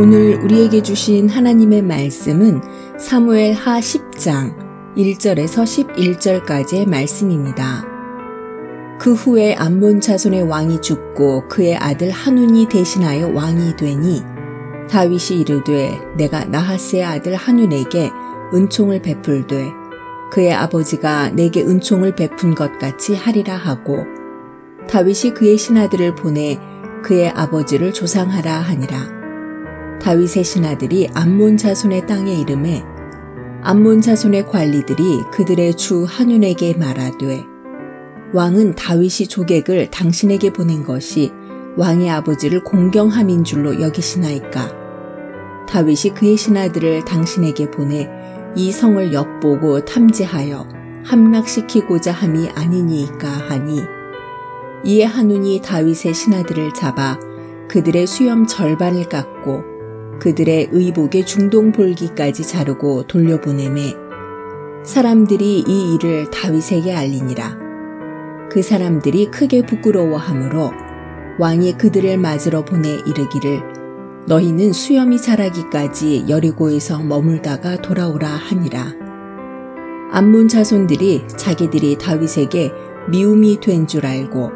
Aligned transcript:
오늘 0.00 0.38
우리에게 0.44 0.80
주신 0.80 1.28
하나님의 1.28 1.82
말씀은 1.82 2.60
사무엘 3.00 3.52
하 3.54 3.80
10장 3.80 4.94
1절에서 4.96 5.64
11절까지의 6.46 6.88
말씀입니다. 6.88 7.84
그 9.00 9.14
후에 9.14 9.56
암몬 9.56 10.00
자손의 10.00 10.44
왕이 10.44 10.82
죽고 10.82 11.48
그의 11.48 11.76
아들 11.76 12.10
한운이 12.10 12.68
대신하여 12.68 13.32
왕이 13.34 13.74
되니 13.74 14.22
다윗이 14.88 15.40
이르되 15.40 15.98
내가 16.16 16.44
나하스의 16.44 17.04
아들 17.04 17.34
한운에게 17.34 18.12
은총을 18.54 19.02
베풀되 19.02 19.64
그의 20.30 20.54
아버지가 20.54 21.30
내게 21.30 21.64
은총을 21.64 22.14
베푼 22.14 22.54
것 22.54 22.78
같이 22.78 23.16
하리라 23.16 23.56
하고 23.56 24.04
다윗이 24.88 25.34
그의 25.34 25.58
신하들을 25.58 26.14
보내 26.14 26.56
그의 27.02 27.30
아버지를 27.30 27.92
조상하라 27.92 28.60
하니라. 28.60 29.17
다윗의 30.02 30.44
신하들이 30.44 31.08
암몬 31.14 31.56
자손의 31.56 32.06
땅의 32.06 32.40
이름에 32.40 32.82
암몬 33.62 34.00
자손의 34.00 34.46
관리들이 34.46 35.22
그들의 35.32 35.76
주 35.76 36.04
한윤에게 36.04 36.74
말하되 36.74 37.44
왕은 38.32 38.74
다윗이 38.74 39.28
조객을 39.28 39.90
당신에게 39.90 40.52
보낸 40.52 40.84
것이 40.84 41.32
왕의 41.76 42.10
아버지를 42.10 42.62
공경함인 42.62 43.44
줄로 43.44 43.80
여기시나이까? 43.80 44.72
다윗이 45.68 46.14
그의 46.14 46.36
신하들을 46.36 47.04
당신에게 47.04 47.70
보내 47.70 48.08
이 48.54 48.72
성을 48.72 49.12
엿보고 49.12 49.84
탐지하여 49.84 50.66
함락시키고자 51.04 52.12
함이 52.12 52.48
아니니까 52.50 53.28
하니 53.28 53.82
이에 54.84 55.04
한운이 55.04 55.60
다윗의 55.62 56.14
신하들을 56.14 56.74
잡아 56.74 57.18
그들의 57.68 58.06
수염 58.06 58.46
절반을 58.46 59.08
깎고 59.08 59.67
그들의 60.18 60.68
의복의 60.72 61.26
중동 61.26 61.72
볼기까지 61.72 62.46
자르고 62.46 63.06
돌려보내매 63.06 63.94
사람들이 64.84 65.64
이 65.66 65.94
일을 65.94 66.30
다윗에게 66.30 66.94
알리니라. 66.94 67.58
그 68.50 68.62
사람들이 68.62 69.26
크게 69.30 69.66
부끄러워하므로 69.66 70.72
왕이 71.38 71.74
그들을 71.78 72.18
맞으러 72.18 72.64
보내 72.64 72.88
이르기를 73.06 73.62
너희는 74.26 74.72
수염이 74.72 75.20
자라기까지 75.20 76.26
여리고에서 76.28 77.02
머물다가 77.02 77.76
돌아오라 77.76 78.28
하니라. 78.28 78.94
암몬 80.10 80.48
자손들이 80.48 81.24
자기들이 81.28 81.98
다윗에게 81.98 82.72
미움이 83.10 83.60
된 83.60 83.86
줄 83.86 84.06
알고 84.06 84.50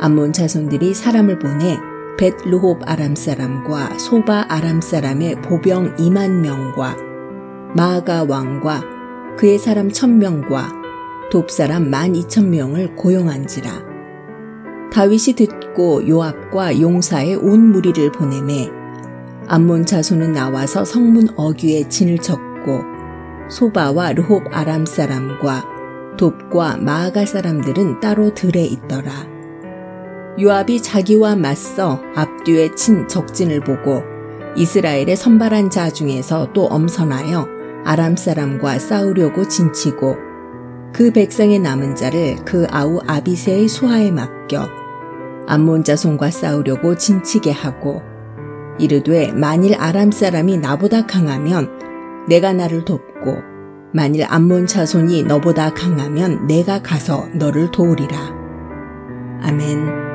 암몬 0.00 0.32
자손들이 0.32 0.94
사람을 0.94 1.38
보내 1.38 1.76
벳 2.20 2.36
루홉 2.44 2.82
아람 2.84 3.16
사람과 3.16 3.98
소바 3.98 4.48
아람 4.50 4.82
사람의 4.82 5.40
보병 5.40 5.96
2만 5.96 6.40
명과 6.40 6.94
마아가 7.74 8.26
왕과 8.28 8.84
그의 9.38 9.58
사람 9.58 9.90
천명과 9.90 10.70
돕 11.32 11.50
사람 11.50 11.90
1만 11.90 12.14
2천 12.22 12.48
명을 12.48 12.94
고용한지라. 12.94 13.70
다윗이 14.92 15.34
듣고 15.34 16.06
요압과 16.06 16.78
용사의 16.78 17.36
온 17.36 17.72
무리를 17.72 18.12
보내매 18.12 18.68
암몬 19.46 19.86
자손은 19.86 20.34
나와서 20.34 20.84
성문 20.84 21.28
어귀에 21.36 21.88
진을 21.88 22.18
쳤고 22.18 22.82
소바와 23.48 24.12
르홉 24.12 24.42
아람 24.52 24.84
사람과 24.84 25.64
돕과 26.18 26.76
마아가 26.82 27.24
사람들은 27.24 28.00
따로 28.00 28.34
들에 28.34 28.62
있더라. 28.62 29.29
요압이 30.38 30.82
자기와 30.82 31.36
맞서 31.36 32.00
앞뒤에 32.14 32.74
친 32.74 33.08
적진을 33.08 33.60
보고 33.60 34.02
이스라엘의 34.56 35.16
선발한 35.16 35.70
자 35.70 35.90
중에서 35.90 36.52
또 36.52 36.66
엄선하여 36.66 37.48
아람 37.84 38.16
사람과 38.16 38.78
싸우려고 38.78 39.48
진치고 39.48 40.16
그 40.92 41.12
백성의 41.12 41.60
남은 41.60 41.94
자를 41.94 42.36
그 42.44 42.66
아우 42.70 43.00
아비세의 43.06 43.68
수하에 43.68 44.10
맡겨 44.10 44.68
암몬 45.46 45.84
자손과 45.84 46.30
싸우려고 46.30 46.96
진치게 46.96 47.52
하고 47.52 48.02
이르되 48.78 49.32
만일 49.32 49.74
아람 49.76 50.10
사람이 50.10 50.58
나보다 50.58 51.06
강하면 51.06 52.26
내가 52.28 52.52
나를 52.52 52.84
돕고 52.84 53.50
만일 53.92 54.24
암몬 54.28 54.66
자손이 54.66 55.24
너보다 55.24 55.74
강하면 55.74 56.46
내가 56.46 56.80
가서 56.80 57.28
너를 57.34 57.70
도우리라. 57.72 58.16
아멘. 59.42 60.09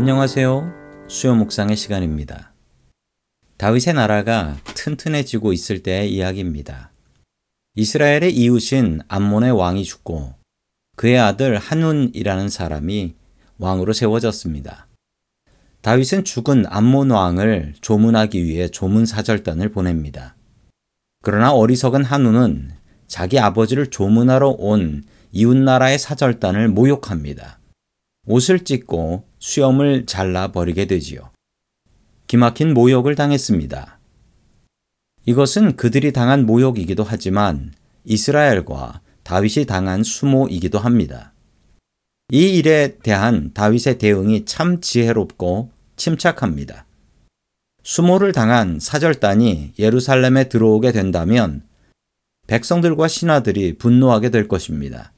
안녕하세요. 0.00 0.72
수요 1.08 1.34
묵상의 1.34 1.76
시간입니다. 1.76 2.54
다윗의 3.58 3.92
나라가 3.92 4.56
튼튼해지고 4.74 5.52
있을 5.52 5.82
때의 5.82 6.10
이야기입니다. 6.10 6.90
이스라엘의 7.74 8.34
이웃인 8.34 9.02
암몬의 9.08 9.50
왕이 9.50 9.84
죽고 9.84 10.36
그의 10.96 11.18
아들 11.18 11.58
한운이라는 11.58 12.48
사람이 12.48 13.14
왕으로 13.58 13.92
세워졌습니다. 13.92 14.86
다윗은 15.82 16.24
죽은 16.24 16.64
암몬 16.66 17.10
왕을 17.10 17.74
조문하기 17.82 18.42
위해 18.42 18.68
조문 18.68 19.04
사절단을 19.04 19.70
보냅니다. 19.70 20.34
그러나 21.22 21.52
어리석은 21.52 22.04
한운은 22.04 22.70
자기 23.06 23.38
아버지를 23.38 23.88
조문하러 23.88 24.48
온 24.60 25.04
이웃나라의 25.32 25.98
사절단을 25.98 26.68
모욕합니다. 26.68 27.59
옷을 28.30 28.60
찢고 28.60 29.24
수염을 29.40 30.06
잘라 30.06 30.52
버리게 30.52 30.86
되지요. 30.86 31.30
기막힌 32.28 32.74
모욕을 32.74 33.16
당했습니다. 33.16 33.98
이것은 35.26 35.74
그들이 35.74 36.12
당한 36.12 36.46
모욕이기도 36.46 37.02
하지만 37.02 37.72
이스라엘과 38.04 39.00
다윗이 39.24 39.66
당한 39.66 40.04
수모이기도 40.04 40.78
합니다. 40.78 41.32
이 42.30 42.56
일에 42.56 42.98
대한 43.02 43.50
다윗의 43.52 43.98
대응이 43.98 44.44
참 44.44 44.80
지혜롭고 44.80 45.72
침착합니다. 45.96 46.86
수모를 47.82 48.30
당한 48.30 48.78
사절단이 48.78 49.72
예루살렘에 49.76 50.48
들어오게 50.48 50.92
된다면 50.92 51.64
백성들과 52.46 53.08
신하들이 53.08 53.76
분노하게 53.76 54.30
될 54.30 54.46
것입니다. 54.46 55.12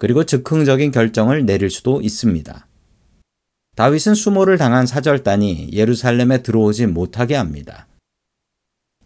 그리고 0.00 0.24
즉흥적인 0.24 0.92
결정을 0.92 1.44
내릴 1.44 1.68
수도 1.68 2.00
있습니다. 2.00 2.66
다윗은 3.76 4.14
수모를 4.14 4.56
당한 4.56 4.86
사절단이 4.86 5.70
예루살렘에 5.74 6.42
들어오지 6.42 6.86
못하게 6.86 7.34
합니다. 7.34 7.86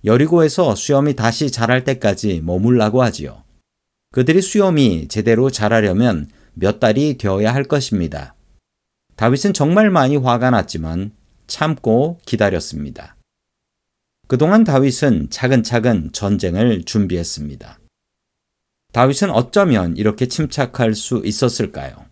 여리고에서 0.05 0.77
수염이 0.77 1.17
다시 1.17 1.51
자랄 1.51 1.83
때까지 1.83 2.43
머물라고 2.45 3.03
하지요. 3.03 3.43
그들이 4.13 4.41
수염이 4.41 5.09
제대로 5.09 5.51
자라려면 5.51 6.29
몇 6.53 6.79
달이 6.79 7.19
되어야 7.19 7.53
할 7.53 7.65
것입니다. 7.65 8.37
다윗은 9.17 9.53
정말 9.53 9.91
많이 9.91 10.17
화가 10.17 10.51
났지만 10.51 11.11
참고 11.49 12.21
기다렸습니다. 12.25 13.17
그동안 14.29 14.63
다윗은 14.63 15.31
차근차근 15.31 16.13
전쟁을 16.13 16.85
준비했습니다. 16.85 17.81
다윗은 18.95 19.31
어쩌면 19.31 19.97
이렇게 19.97 20.27
침착할 20.27 20.95
수 20.95 21.21
있었을까요? 21.25 22.07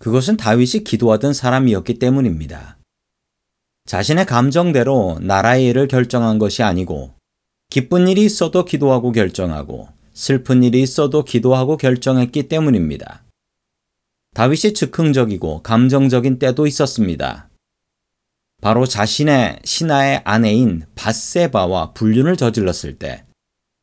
그것은 0.00 0.36
다윗이 0.36 0.82
기도하던 0.82 1.32
사람이었기 1.32 2.00
때문입니다. 2.00 2.78
자신의 3.86 4.26
감정대로 4.26 5.18
나라의 5.20 5.66
일을 5.66 5.86
결정한 5.86 6.40
것이 6.40 6.64
아니고 6.64 7.14
기쁜 7.70 8.08
일이 8.08 8.24
있어도 8.24 8.64
기도하고 8.64 9.12
결정하고 9.12 9.88
슬픈 10.14 10.64
일이 10.64 10.82
있어도 10.82 11.24
기도하고 11.24 11.76
결정했기 11.76 12.48
때문입니다. 12.48 13.22
다윗이 14.34 14.74
즉흥적이고 14.74 15.62
감정적인 15.62 16.40
때도 16.40 16.66
있었습니다. 16.66 17.50
바로 18.60 18.84
자신의 18.84 19.60
신하의 19.64 20.22
아내인 20.24 20.86
바세바와 20.96 21.92
불륜을 21.92 22.36
저질렀을 22.36 22.98
때 22.98 23.27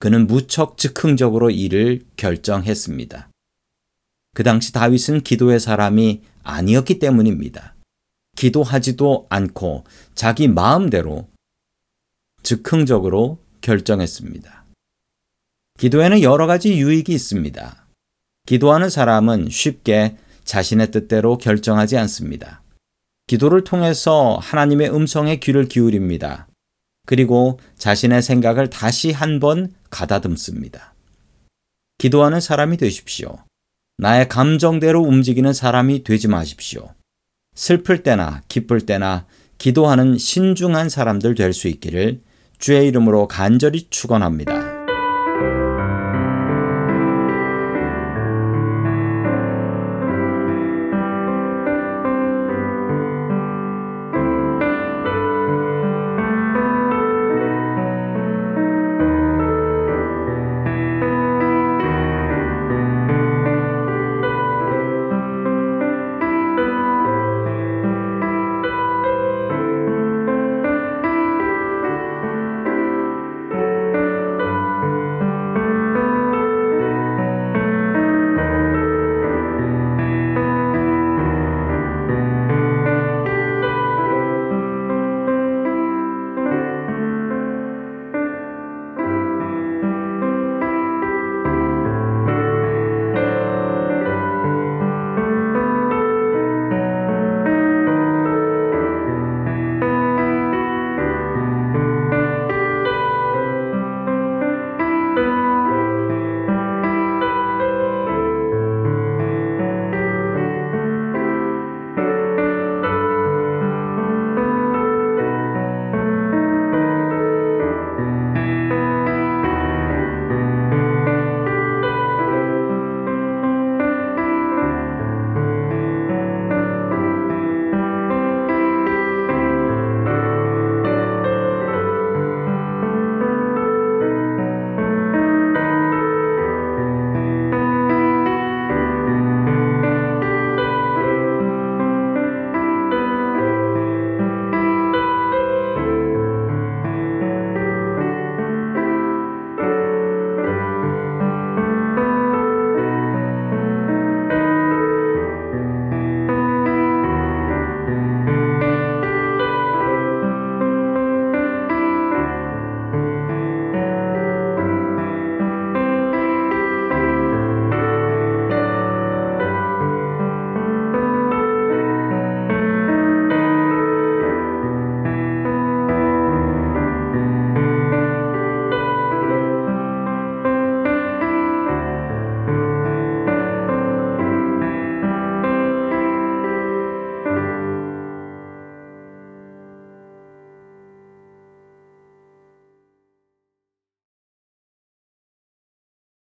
그는 0.05 0.27
무척 0.27 0.77
즉흥적으로 0.77 1.49
일을 1.49 2.05
결정했습니다. 2.15 3.27
그 4.35 4.43
당시 4.43 4.71
다윗은 4.71 5.21
기도의 5.21 5.59
사람이 5.59 6.21
아니었기 6.43 6.99
때문입니다. 6.99 7.73
기도하지도 8.37 9.25
않고 9.29 9.83
자기 10.13 10.47
마음대로 10.47 11.27
즉흥적으로 12.43 13.39
결정했습니다. 13.61 14.65
기도에는 15.79 16.21
여러 16.21 16.45
가지 16.45 16.77
유익이 16.77 17.11
있습니다. 17.11 17.87
기도하는 18.45 18.91
사람은 18.91 19.49
쉽게 19.49 20.17
자신의 20.43 20.91
뜻대로 20.91 21.39
결정하지 21.39 21.97
않습니다. 21.97 22.61
기도를 23.25 23.63
통해서 23.63 24.37
하나님의 24.39 24.93
음성에 24.93 25.37
귀를 25.37 25.67
기울입니다. 25.67 26.47
그리고 27.05 27.59
자신의 27.77 28.21
생각을 28.21 28.69
다시 28.69 29.11
한번 29.11 29.71
가다듬습니다. 29.89 30.93
기도하는 31.97 32.41
사람이 32.41 32.77
되십시오. 32.77 33.37
나의 33.97 34.27
감정대로 34.27 35.01
움직이는 35.01 35.53
사람이 35.53 36.03
되지 36.03 36.27
마십시오. 36.27 36.93
슬플 37.55 38.03
때나 38.03 38.41
기쁠 38.49 38.81
때나 38.81 39.25
기도하는 39.57 40.17
신중한 40.17 40.89
사람들 40.89 41.35
될 41.35 41.53
수 41.53 41.69
있기를 41.69 42.21
주의 42.59 42.87
이름으로 42.87 43.27
간절히 43.27 43.87
축원합니다. 43.89 44.64